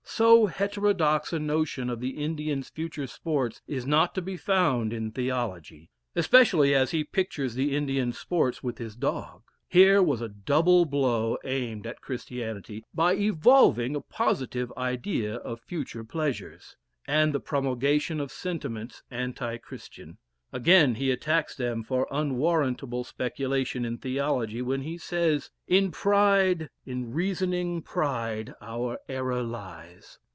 [0.13, 5.09] So heterodox a notion of the Indian's future sports, is not to be found in
[5.11, 9.41] theology, especially as he pictures the Indian's sports with his dog.
[9.69, 16.03] Here was a double blow aimed at Christianity by evolving a "positive" idea of future
[16.03, 16.75] pleasures,
[17.07, 20.17] and the promulgation of sentiments anti Christian.
[20.53, 27.13] Again he attacks them for unwarrantable speculation in theology, when he says "In pride, in
[27.13, 30.19] reasoning pride our error lies."